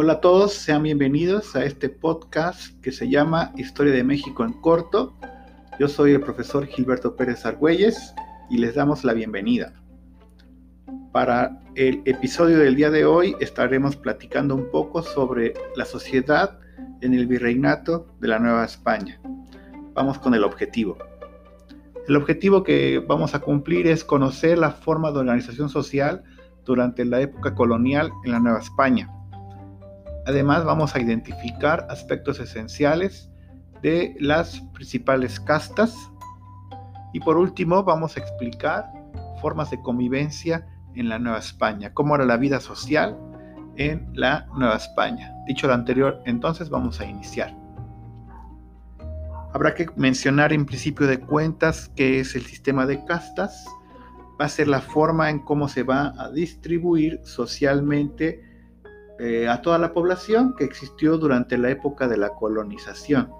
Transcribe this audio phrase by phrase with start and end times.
[0.00, 4.52] Hola a todos, sean bienvenidos a este podcast que se llama Historia de México en
[4.52, 5.16] corto.
[5.80, 8.14] Yo soy el profesor Gilberto Pérez Argüelles
[8.48, 9.72] y les damos la bienvenida.
[11.10, 16.60] Para el episodio del día de hoy estaremos platicando un poco sobre la sociedad
[17.00, 19.20] en el virreinato de la Nueva España.
[19.94, 20.96] Vamos con el objetivo.
[22.06, 26.22] El objetivo que vamos a cumplir es conocer la forma de organización social
[26.64, 29.12] durante la época colonial en la Nueva España
[30.28, 33.30] Además, vamos a identificar aspectos esenciales
[33.80, 35.96] de las principales castas.
[37.14, 38.84] Y por último, vamos a explicar
[39.40, 43.16] formas de convivencia en la Nueva España, cómo era la vida social
[43.76, 45.32] en la Nueva España.
[45.46, 47.56] Dicho lo anterior, entonces vamos a iniciar.
[49.54, 53.64] Habrá que mencionar en principio de cuentas qué es el sistema de castas.
[54.38, 58.47] Va a ser la forma en cómo se va a distribuir socialmente
[59.18, 63.32] eh, a toda la población que existió durante la época de la colonización.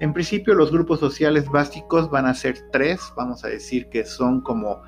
[0.00, 4.40] En principio los grupos sociales básicos van a ser tres, vamos a decir que son
[4.42, 4.82] como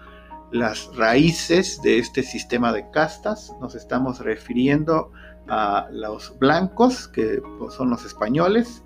[0.50, 3.52] las raíces de este sistema de castas.
[3.60, 5.10] Nos estamos refiriendo
[5.48, 8.82] a los blancos, que pues, son los españoles,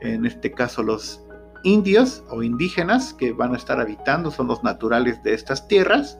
[0.00, 1.24] en este caso los
[1.64, 6.18] indios o indígenas que van a estar habitando, son los naturales de estas tierras,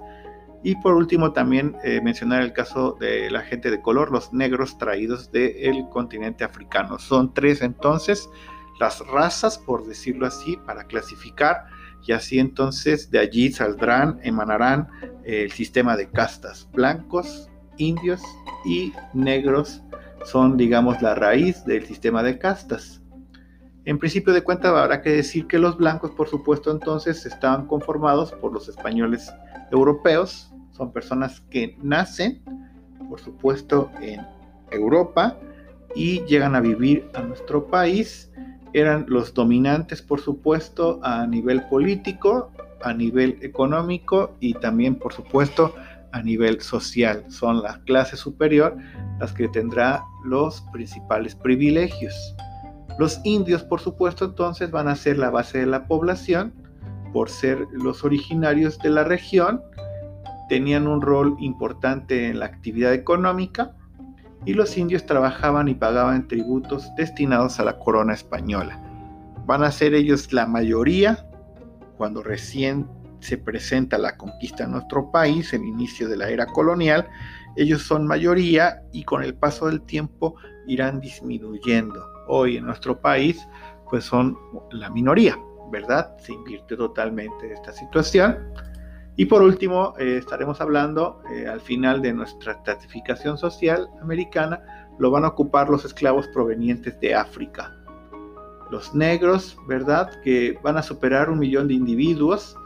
[0.65, 4.79] y por último también eh, mencionar el caso de la gente de color, los negros
[4.79, 6.99] traídos del continente africano.
[6.99, 8.29] Son tres entonces
[8.81, 11.67] las razas, por decirlo así, para clasificar
[12.07, 14.89] y así entonces de allí saldrán, emanarán
[15.25, 16.67] eh, el sistema de castas.
[16.73, 18.23] Blancos, indios
[18.65, 19.83] y negros
[20.25, 23.03] son, digamos, la raíz del sistema de castas.
[23.85, 28.33] En principio de cuenta habrá que decir que los blancos, por supuesto, entonces estaban conformados
[28.33, 29.31] por los españoles
[29.71, 32.43] europeos, son personas que nacen,
[33.09, 34.21] por supuesto, en
[34.71, 35.37] Europa
[35.95, 38.31] y llegan a vivir a nuestro país.
[38.73, 42.51] Eran los dominantes, por supuesto, a nivel político,
[42.83, 45.75] a nivel económico y también, por supuesto,
[46.11, 47.25] a nivel social.
[47.29, 48.77] Son la clase superior
[49.21, 52.15] las que tendrá los principales privilegios.
[52.99, 56.53] Los indios, por supuesto, entonces van a ser la base de la población
[57.13, 59.63] por ser los originarios de la región
[60.49, 63.75] tenían un rol importante en la actividad económica
[64.45, 68.81] y los indios trabajaban y pagaban tributos destinados a la corona española.
[69.47, 71.27] Van a ser ellos la mayoría
[71.97, 72.87] cuando recién
[73.21, 77.09] se presenta la conquista de nuestro país, el inicio de la era colonial,
[77.57, 80.35] ellos son mayoría y con el paso del tiempo
[80.67, 82.05] irán disminuyendo.
[82.27, 83.47] Hoy en nuestro país
[83.89, 84.37] pues son
[84.73, 85.39] la minoría,
[85.71, 86.15] ¿verdad?
[86.19, 88.37] Se invierte totalmente esta situación
[89.17, 95.11] y por último, eh, estaremos hablando eh, al final de nuestra estratificación social americana, lo
[95.11, 97.73] van a ocupar los esclavos provenientes de África.
[98.71, 100.11] Los negros, ¿verdad?
[100.23, 102.57] Que van a superar un millón de individuos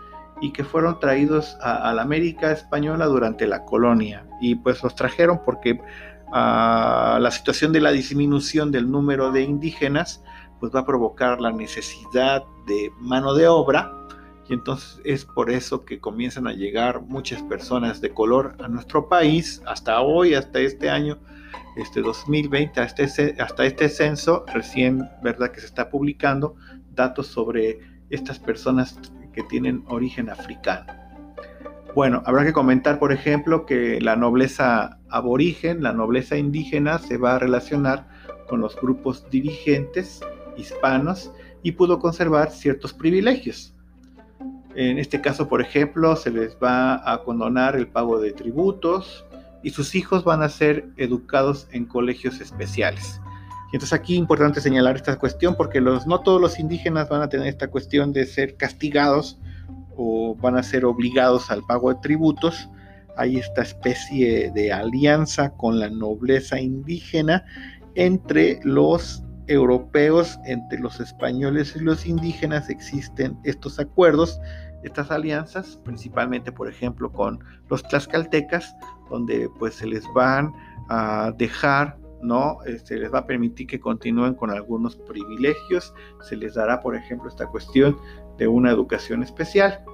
[0.40, 4.26] y que fueron traídos a, la América española durante la colonia.
[4.40, 5.80] Y pues los trajeron porque
[6.32, 10.22] ah, la situación de la disminución del número de indígenas
[10.60, 13.92] pues va a provocar la necesidad de mano de obra
[14.48, 19.08] y entonces es por eso que comienzan a llegar muchas personas de color a nuestro
[19.08, 21.18] país, hasta hoy, hasta este año,
[21.76, 25.52] este 2020, hasta este, censo, recién, ¿verdad?
[25.52, 26.56] Que se está publicando
[26.94, 27.78] datos sobre
[28.08, 28.98] estas personas
[29.34, 30.94] que tienen origen africano.
[31.94, 37.36] Bueno, habrá que comentar, por ejemplo, que la nobleza aborigen, la nobleza indígena, se va
[37.36, 38.08] a relacionar
[38.48, 40.20] con los grupos dirigentes
[40.56, 41.32] hispanos
[41.62, 43.74] y pudo conservar ciertos privilegios.
[44.80, 49.24] En este caso, por ejemplo, se les va a condonar el pago de tributos
[49.60, 53.20] y sus hijos van a ser educados en colegios especiales.
[53.72, 57.48] Entonces aquí es importante señalar esta cuestión porque no todos los indígenas van a tener
[57.48, 59.40] esta cuestión de ser castigados
[59.96, 62.70] o van a ser obligados al pago de tributos.
[63.16, 67.44] Hay esta especie de alianza con la nobleza indígena
[67.96, 74.38] entre los europeos, entre los españoles y los indígenas existen estos acuerdos
[74.82, 78.74] estas alianzas, principalmente por ejemplo con los tlaxcaltecas,
[79.10, 80.52] donde pues se les van
[80.88, 82.58] a dejar, ¿no?
[82.64, 86.94] Se este, les va a permitir que continúen con algunos privilegios, se les dará por
[86.94, 87.96] ejemplo esta cuestión
[88.36, 89.84] de una educación especial.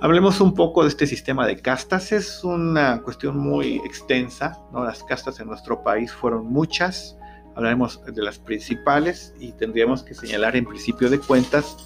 [0.00, 4.84] Hablemos un poco de este sistema de castas, es una cuestión muy extensa, ¿no?
[4.84, 7.16] Las castas en nuestro país fueron muchas,
[7.54, 11.76] hablaremos de las principales y tendríamos que señalar en principio de cuentas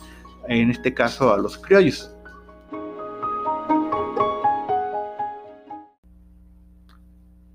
[0.48, 2.14] en este caso a los criollos.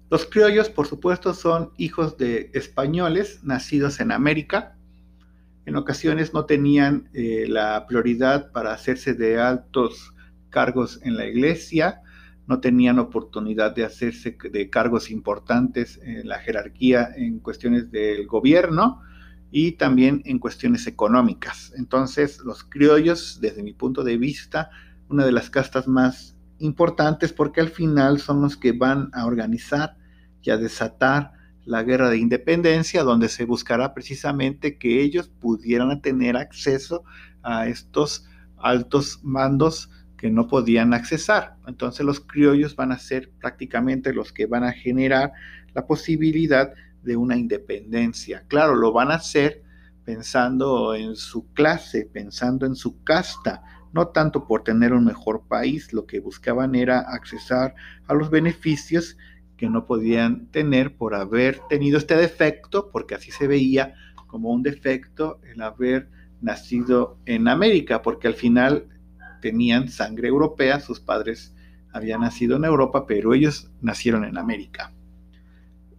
[0.09, 4.77] Los criollos, por supuesto, son hijos de españoles nacidos en América.
[5.65, 10.13] En ocasiones no tenían eh, la prioridad para hacerse de altos
[10.51, 12.01] cargos en la iglesia,
[12.45, 19.01] no tenían oportunidad de hacerse de cargos importantes en la jerarquía en cuestiones del gobierno
[19.55, 21.71] y también en cuestiones económicas.
[21.77, 24.71] Entonces, los criollos, desde mi punto de vista,
[25.09, 29.95] una de las castas más importantes porque al final son los que van a organizar
[30.41, 31.33] y a desatar
[31.65, 37.03] la guerra de independencia, donde se buscará precisamente que ellos pudieran tener acceso
[37.43, 38.27] a estos
[38.57, 41.57] altos mandos que no podían accesar.
[41.67, 45.31] Entonces los criollos van a ser prácticamente los que van a generar
[45.75, 46.73] la posibilidad
[47.03, 48.45] de una independencia.
[48.47, 49.63] Claro, lo van a hacer
[50.03, 53.63] pensando en su clase, pensando en su casta,
[53.93, 57.75] no tanto por tener un mejor país, lo que buscaban era accesar
[58.07, 59.17] a los beneficios
[59.55, 63.93] que no podían tener por haber tenido este defecto, porque así se veía
[64.27, 66.09] como un defecto el haber
[66.41, 68.87] nacido en América, porque al final
[69.41, 71.55] tenían sangre europea, sus padres
[71.93, 74.91] habían nacido en Europa, pero ellos nacieron en América.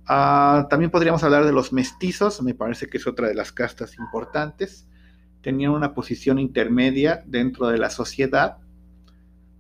[0.07, 3.97] Ah, también podríamos hablar de los mestizos, me parece que es otra de las castas
[3.99, 4.87] importantes.
[5.41, 8.59] Tenían una posición intermedia dentro de la sociedad,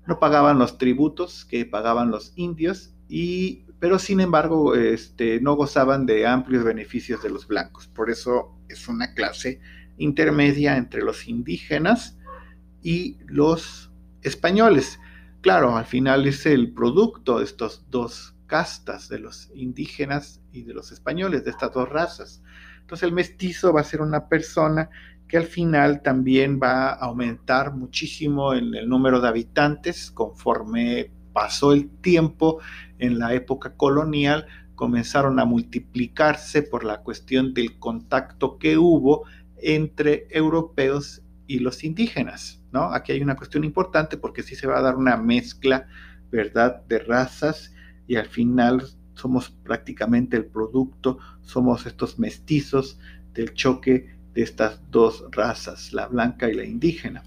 [0.06, 6.04] no pagaban los tributos que pagaban los indios, y, pero sin embargo este, no gozaban
[6.04, 7.86] de amplios beneficios de los blancos.
[7.88, 9.60] Por eso es una clase
[9.96, 12.18] intermedia entre los indígenas
[12.82, 13.90] y los
[14.22, 14.98] españoles.
[15.40, 20.74] Claro, al final es el producto de estos dos castas, de los indígenas y de
[20.74, 22.40] los españoles, de estas dos razas.
[22.82, 24.90] Entonces el mestizo va a ser una persona
[25.26, 31.72] que al final también va a aumentar muchísimo en el número de habitantes conforme pasó
[31.72, 32.60] el tiempo
[33.00, 34.46] en la época colonial,
[34.76, 39.24] comenzaron a multiplicarse por la cuestión del contacto que hubo
[39.56, 42.94] entre europeos y los indígenas, ¿no?
[42.94, 45.88] Aquí hay una cuestión importante porque sí se va a dar una mezcla,
[46.30, 47.73] ¿verdad?, de razas
[48.06, 48.84] y al final
[49.14, 52.98] somos prácticamente el producto, somos estos mestizos
[53.32, 57.22] del choque de estas dos razas, la blanca y la indígena.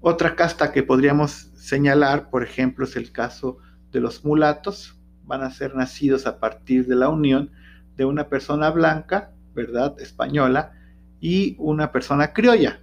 [0.00, 3.58] Otra casta que podríamos señalar, por ejemplo, es el caso
[3.92, 4.96] de los mulatos.
[5.24, 7.50] Van a ser nacidos a partir de la unión
[7.96, 10.72] de una persona blanca, ¿verdad?, española,
[11.20, 12.80] y una persona criolla.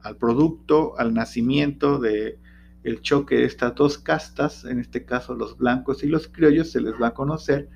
[0.00, 2.38] Al producto, al nacimiento de
[2.84, 6.80] el choque de estas dos castas, en este caso los blancos y los criollos, se
[6.80, 7.68] les va a conocer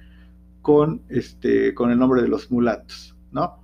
[0.63, 3.63] con, este, con el nombre de los mulatos, ¿no?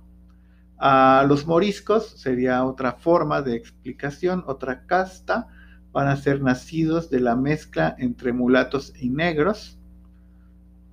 [0.77, 5.47] A los moriscos sería otra forma de explicación, otra casta,
[5.91, 9.79] van a ser nacidos de la mezcla entre mulatos y negros,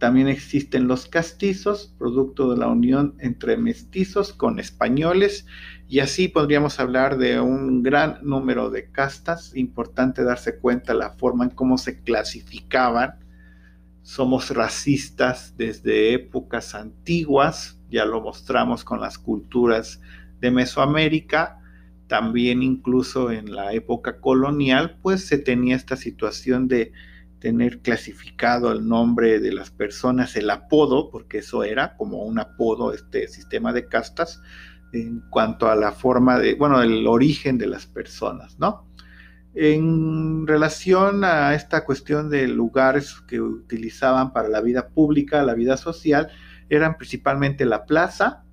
[0.01, 5.45] también existen los castizos, producto de la unión entre mestizos con españoles,
[5.89, 9.55] y así podríamos hablar de un gran número de castas.
[9.55, 13.19] Importante darse cuenta la forma en cómo se clasificaban.
[14.01, 20.01] Somos racistas desde épocas antiguas, ya lo mostramos con las culturas
[20.41, 21.61] de Mesoamérica,
[22.07, 26.93] también incluso en la época colonial, pues se tenía esta situación de
[27.41, 32.93] tener clasificado el nombre de las personas, el apodo, porque eso era como un apodo,
[32.93, 34.41] este sistema de castas,
[34.93, 38.87] en cuanto a la forma de, bueno, el origen de las personas, ¿no?
[39.55, 45.77] En relación a esta cuestión de lugares que utilizaban para la vida pública, la vida
[45.77, 46.31] social,
[46.69, 48.45] eran principalmente la plaza,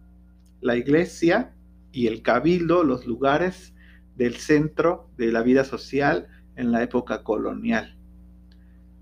[0.62, 1.54] la iglesia
[1.92, 3.74] y el cabildo, los lugares
[4.16, 7.97] del centro de la vida social en la época colonial.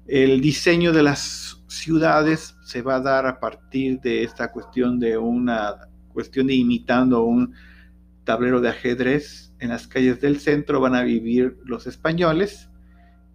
[0.07, 5.17] El diseño de las ciudades se va a dar a partir de esta cuestión de
[5.17, 7.55] una cuestión de imitando un
[8.23, 9.51] tablero de ajedrez.
[9.59, 12.69] En las calles del centro van a vivir los españoles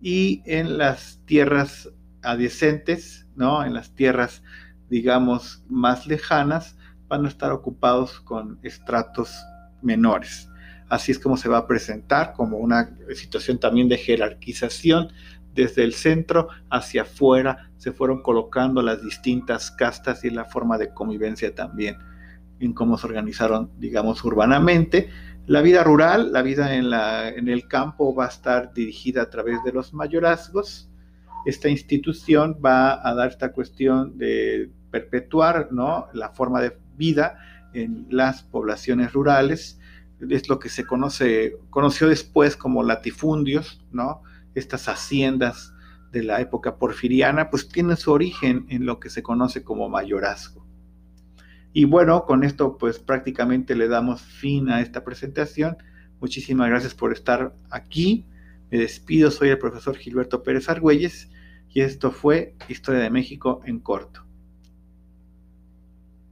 [0.00, 1.90] y en las tierras
[2.22, 3.64] adyacentes, ¿no?
[3.64, 4.44] En las tierras,
[4.88, 6.76] digamos, más lejanas,
[7.08, 9.34] van a estar ocupados con estratos
[9.82, 10.48] menores.
[10.88, 15.12] Así es como se va a presentar como una situación también de jerarquización
[15.54, 20.92] desde el centro hacia afuera se fueron colocando las distintas castas y la forma de
[20.92, 21.96] convivencia también
[22.60, 25.08] en cómo se organizaron, digamos, urbanamente.
[25.46, 29.30] La vida rural, la vida en, la, en el campo va a estar dirigida a
[29.30, 30.90] través de los mayorazgos.
[31.46, 36.08] Esta institución va a dar esta cuestión de perpetuar ¿no?
[36.12, 37.38] la forma de vida
[37.72, 39.80] en las poblaciones rurales.
[40.28, 44.22] Es lo que se conoce, conoció después como latifundios, ¿no?
[44.54, 45.72] Estas haciendas
[46.12, 50.66] de la época porfiriana, pues tienen su origen en lo que se conoce como mayorazgo.
[51.72, 55.76] Y bueno, con esto pues prácticamente le damos fin a esta presentación.
[56.20, 58.26] Muchísimas gracias por estar aquí.
[58.70, 61.30] Me despido, soy el profesor Gilberto Pérez Argüelles
[61.68, 64.29] y esto fue Historia de México en corto.